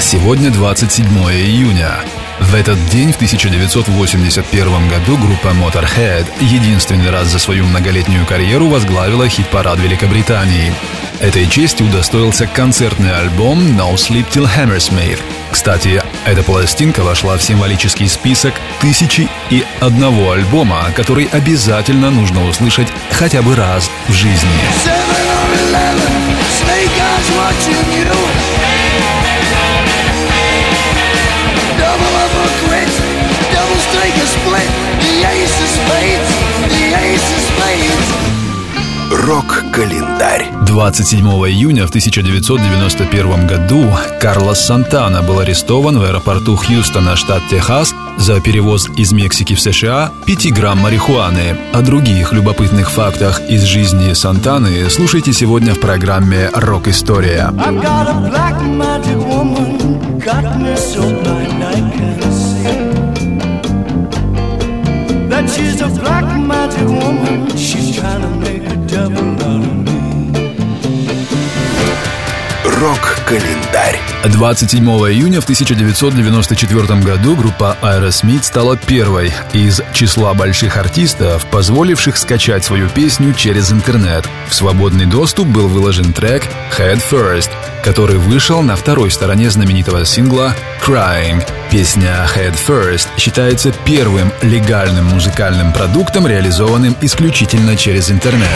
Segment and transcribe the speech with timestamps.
[0.00, 2.00] Сегодня 27 июня.
[2.40, 9.28] В этот день, в 1981 году, группа Motorhead единственный раз за свою многолетнюю карьеру возглавила
[9.28, 10.72] хит-парад Великобритании.
[11.20, 15.20] Этой чести удостоился концертный альбом No Sleep Till Hammersmith.
[15.52, 22.88] Кстати, эта пластинка вошла в символический список тысячи и одного альбома, который обязательно нужно услышать
[23.10, 25.31] хотя бы раз в жизни.
[39.32, 40.52] Рок-календарь.
[40.66, 48.42] 27 июня в 1991 году Карлос Сантана был арестован в аэропорту Хьюстона, штат Техас, за
[48.42, 51.56] перевоз из Мексики в США 5 грамм марихуаны.
[51.72, 57.50] О других любопытных фактах из жизни Сантаны слушайте сегодня в программе «Рок-история».
[57.56, 62.41] I've got a black magic woman, got me so blind I can't
[65.48, 69.92] she's a black magic woman, she's trying to make a devil out of me.
[72.64, 73.98] Рок-календарь.
[74.24, 82.64] 27 июня в 1994 году группа Aerosmith стала первой из числа больших артистов, позволивших скачать
[82.64, 84.28] свою песню через интернет.
[84.48, 86.44] В свободный доступ был выложен трек
[86.76, 87.50] Head First,
[87.82, 91.44] который вышел на второй стороне знаменитого сингла Crying.
[91.70, 98.48] Песня Head First считается первым легальным музыкальным продуктом, реализованным исключительно через интернет.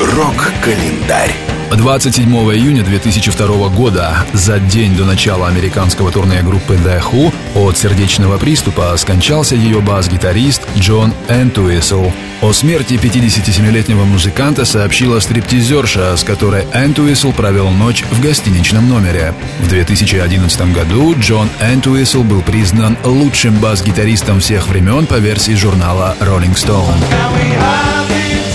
[0.00, 1.47] Рок-календарь.
[1.76, 8.38] 27 июня 2002 года, за день до начала американского турне группы The Who, от сердечного
[8.38, 12.06] приступа скончался ее бас-гитарист Джон Энтуисл.
[12.40, 19.34] О смерти 57-летнего музыканта сообщила стриптизерша, с которой Энтуисл провел ночь в гостиничном номере.
[19.60, 26.54] В 2011 году Джон Энтуисл был признан лучшим бас-гитаристом всех времен по версии журнала Rolling
[26.54, 28.47] Stone.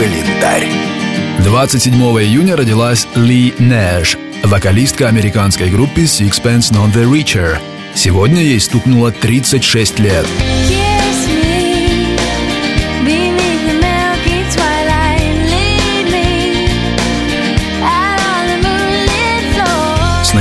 [0.00, 0.66] Рок-календарь.
[1.40, 7.58] 27 июня родилась Ли Нэш, вокалистка американской группы Sixpence None the Richer.
[7.94, 10.26] Сегодня ей стукнуло 36 лет.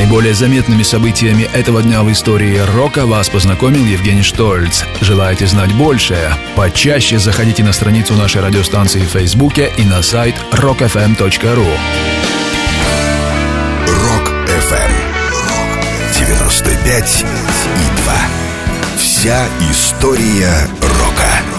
[0.09, 4.81] Наиболее заметными событиями этого дня в истории рока вас познакомил Евгений Штольц.
[5.01, 6.35] Желаете знать больше?
[6.55, 11.67] Почаще заходите на страницу нашей радиостанции в Фейсбуке и на сайт rockfm.ru.
[13.85, 14.93] Рок-ФМ.
[16.17, 17.25] 95
[17.75, 18.13] и 2.
[18.97, 21.58] Вся история рока.